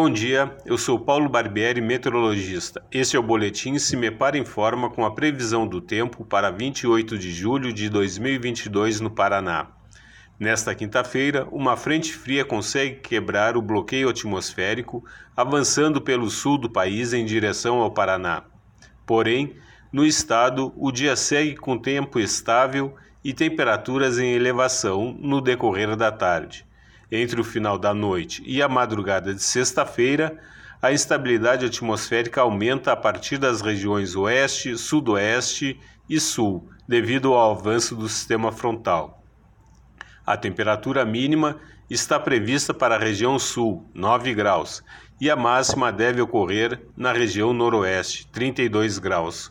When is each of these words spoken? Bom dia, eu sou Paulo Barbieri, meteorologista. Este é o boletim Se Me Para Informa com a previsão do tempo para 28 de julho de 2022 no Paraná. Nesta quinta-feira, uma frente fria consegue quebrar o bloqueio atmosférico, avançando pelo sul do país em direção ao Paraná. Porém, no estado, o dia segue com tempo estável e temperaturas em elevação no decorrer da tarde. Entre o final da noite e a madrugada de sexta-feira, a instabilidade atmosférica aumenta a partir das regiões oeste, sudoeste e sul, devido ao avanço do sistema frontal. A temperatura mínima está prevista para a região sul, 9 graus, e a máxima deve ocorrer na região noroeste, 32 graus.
Bom 0.00 0.08
dia, 0.08 0.56
eu 0.64 0.78
sou 0.78 0.96
Paulo 0.96 1.28
Barbieri, 1.28 1.80
meteorologista. 1.80 2.80
Este 2.88 3.16
é 3.16 3.18
o 3.18 3.22
boletim 3.22 3.80
Se 3.80 3.96
Me 3.96 4.12
Para 4.12 4.38
Informa 4.38 4.88
com 4.88 5.04
a 5.04 5.12
previsão 5.12 5.66
do 5.66 5.80
tempo 5.80 6.24
para 6.24 6.52
28 6.52 7.18
de 7.18 7.32
julho 7.32 7.72
de 7.72 7.88
2022 7.88 9.00
no 9.00 9.10
Paraná. 9.10 9.66
Nesta 10.38 10.72
quinta-feira, 10.72 11.48
uma 11.50 11.76
frente 11.76 12.14
fria 12.14 12.44
consegue 12.44 13.00
quebrar 13.00 13.56
o 13.56 13.60
bloqueio 13.60 14.08
atmosférico, 14.08 15.04
avançando 15.36 16.00
pelo 16.00 16.30
sul 16.30 16.58
do 16.58 16.70
país 16.70 17.12
em 17.12 17.24
direção 17.24 17.80
ao 17.80 17.90
Paraná. 17.90 18.44
Porém, 19.04 19.56
no 19.92 20.06
estado, 20.06 20.72
o 20.76 20.92
dia 20.92 21.16
segue 21.16 21.56
com 21.56 21.76
tempo 21.76 22.20
estável 22.20 22.94
e 23.24 23.34
temperaturas 23.34 24.16
em 24.16 24.32
elevação 24.32 25.12
no 25.18 25.40
decorrer 25.40 25.96
da 25.96 26.12
tarde. 26.12 26.67
Entre 27.10 27.40
o 27.40 27.44
final 27.44 27.78
da 27.78 27.94
noite 27.94 28.42
e 28.46 28.62
a 28.62 28.68
madrugada 28.68 29.34
de 29.34 29.42
sexta-feira, 29.42 30.38
a 30.80 30.92
instabilidade 30.92 31.64
atmosférica 31.64 32.42
aumenta 32.42 32.92
a 32.92 32.96
partir 32.96 33.38
das 33.38 33.60
regiões 33.60 34.14
oeste, 34.14 34.76
sudoeste 34.76 35.80
e 36.08 36.20
sul, 36.20 36.68
devido 36.86 37.34
ao 37.34 37.52
avanço 37.52 37.96
do 37.96 38.08
sistema 38.08 38.52
frontal. 38.52 39.22
A 40.24 40.36
temperatura 40.36 41.04
mínima 41.04 41.58
está 41.90 42.20
prevista 42.20 42.74
para 42.74 42.96
a 42.96 42.98
região 42.98 43.38
sul, 43.38 43.88
9 43.94 44.34
graus, 44.34 44.84
e 45.20 45.30
a 45.30 45.34
máxima 45.34 45.90
deve 45.90 46.20
ocorrer 46.20 46.80
na 46.96 47.12
região 47.12 47.52
noroeste, 47.52 48.26
32 48.28 48.98
graus. 48.98 49.50